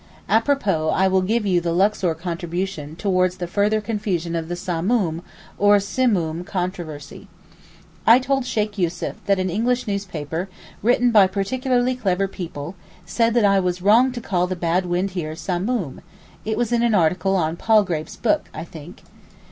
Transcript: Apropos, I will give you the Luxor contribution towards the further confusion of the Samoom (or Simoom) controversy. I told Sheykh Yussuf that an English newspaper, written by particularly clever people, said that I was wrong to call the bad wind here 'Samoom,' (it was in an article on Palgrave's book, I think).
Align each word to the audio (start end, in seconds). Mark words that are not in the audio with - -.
Apropos, 0.27 0.89
I 0.89 1.07
will 1.07 1.21
give 1.21 1.45
you 1.45 1.61
the 1.61 1.73
Luxor 1.73 2.15
contribution 2.15 2.95
towards 2.95 3.37
the 3.37 3.45
further 3.45 3.79
confusion 3.81 4.35
of 4.35 4.47
the 4.47 4.55
Samoom 4.55 5.21
(or 5.59 5.77
Simoom) 5.79 6.43
controversy. 6.43 7.27
I 8.07 8.17
told 8.17 8.43
Sheykh 8.43 8.79
Yussuf 8.79 9.17
that 9.27 9.37
an 9.37 9.51
English 9.51 9.85
newspaper, 9.85 10.49
written 10.81 11.11
by 11.11 11.27
particularly 11.27 11.95
clever 11.95 12.27
people, 12.27 12.73
said 13.05 13.35
that 13.35 13.45
I 13.45 13.59
was 13.59 13.83
wrong 13.83 14.11
to 14.13 14.21
call 14.21 14.47
the 14.47 14.55
bad 14.55 14.87
wind 14.87 15.11
here 15.11 15.35
'Samoom,' 15.35 16.01
(it 16.45 16.57
was 16.57 16.71
in 16.71 16.81
an 16.81 16.95
article 16.95 17.35
on 17.35 17.55
Palgrave's 17.55 18.15
book, 18.15 18.49
I 18.55 18.63
think). 18.63 19.03